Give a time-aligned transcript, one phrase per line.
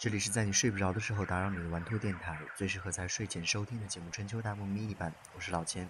[0.00, 5.14] 这里是在你睡不着的时候打扰你的玩脱电台，最适合在睡前收听的节目《春秋大梦》mini 版。
[5.34, 5.86] 我是老千，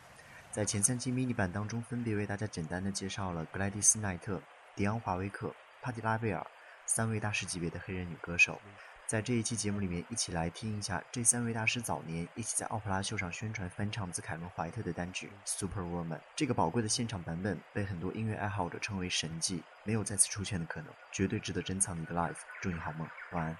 [0.50, 4.42] 在前三期 mini 版当中，分别为大家简单的介绍了格莱蒂斯·奈特、
[4.74, 6.44] 迪昂·华威克、帕蒂拉贝尔
[6.86, 8.60] 三位大师级别的黑人女歌手。
[9.06, 16.16] 在这一期节目里面，一起来听一下这三位大师早年一起在奥普拉秀上宣传翻唱自凯伦·怀特的单曲《Super Woman》。
[16.34, 22.38] 这个宝贵的现场版本被很多音乐爱好者称为神迹，没有再次出现的可能，绝对值得珍藏的一个 live。
[22.60, 23.56] 祝你好梦，晚安。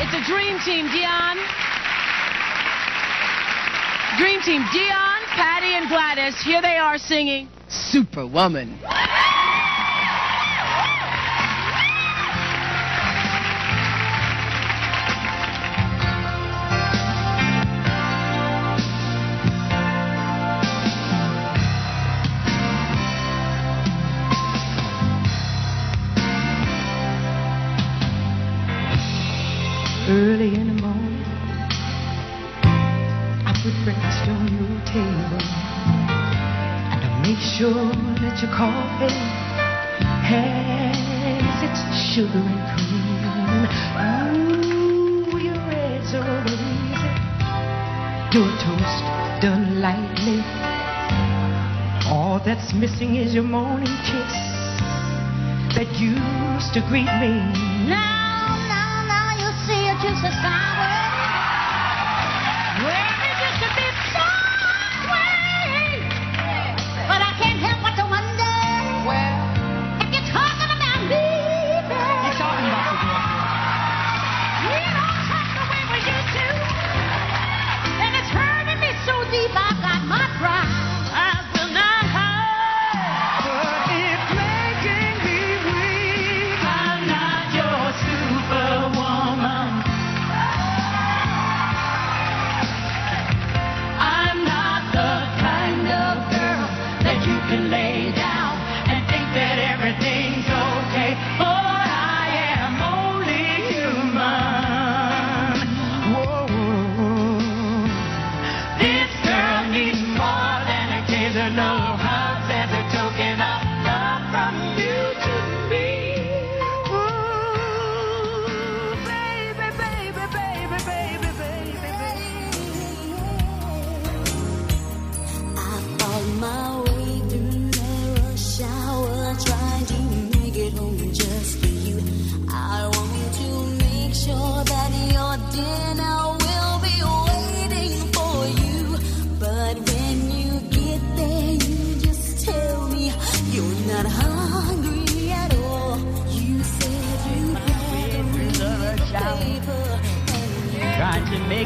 [0.00, 1.42] It's a dream team, Dionne.
[4.16, 6.40] Dream team, Dionne, Patti, and Gladys.
[6.44, 8.78] Here they are singing Superwoman.
[33.62, 35.42] Breakfast on your table,
[36.94, 37.90] and I make sure
[38.22, 39.10] that your coffee
[40.30, 41.80] has its
[42.14, 43.18] sugar and cream.
[44.38, 47.14] Ooh, your eggs are easy,
[48.30, 49.02] your toast
[49.42, 50.38] done lightly.
[52.08, 54.34] All that's missing is your morning kiss
[55.74, 57.42] that used to greet me.
[57.88, 58.17] Now,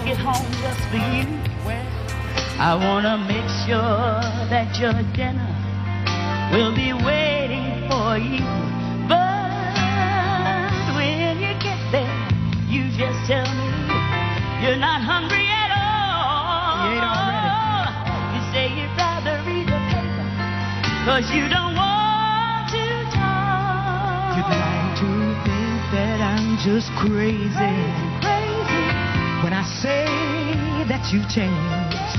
[0.02, 1.31] Make it home just for you.
[2.58, 4.19] I wanna make sure
[4.50, 5.46] that your dinner
[6.50, 8.43] will be waiting for you.
[9.06, 12.19] But when you get there,
[12.66, 13.70] you just tell me
[14.58, 16.82] you're not hungry at all.
[16.90, 17.06] You.
[18.34, 20.26] You say you'd rather read the paper,
[21.06, 24.34] cause you don't want to talk.
[24.34, 25.10] You'd like to
[25.46, 27.22] think that I'm just crazy
[27.62, 28.31] crazy.
[29.43, 30.06] When I say
[30.87, 32.19] that you've changed.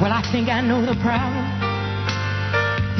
[0.00, 1.42] Well, I think I know the problem.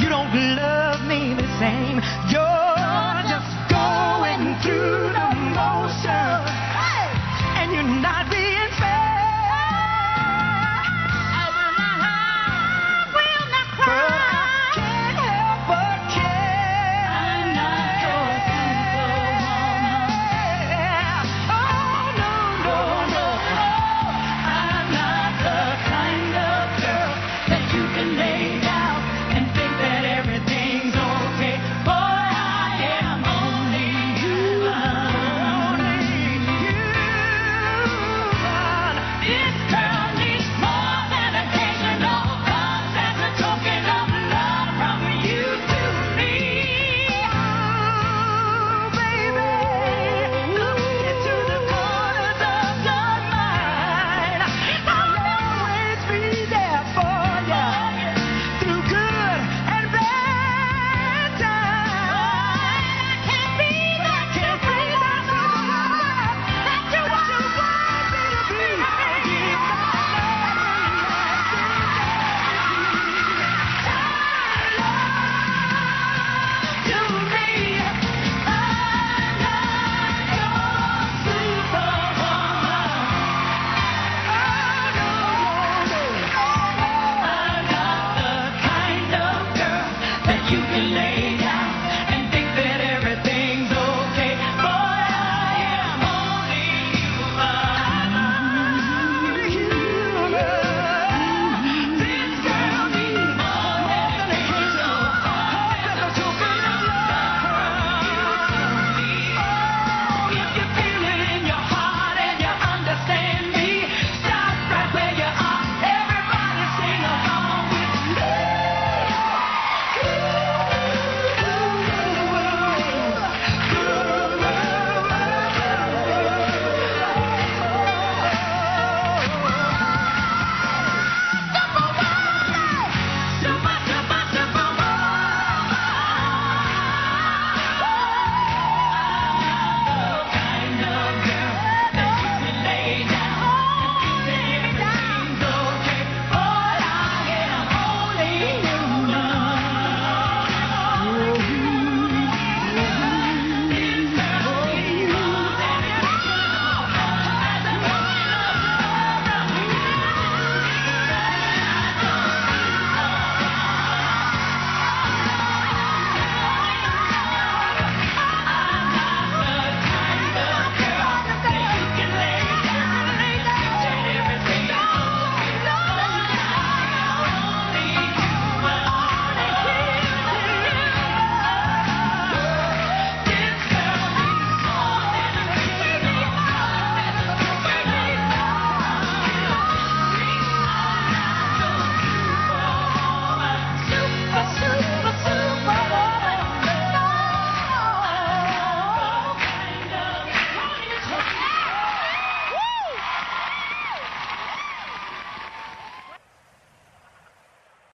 [0.03, 2.03] You don't love me the same.
[2.35, 6.40] You're just going through the motions,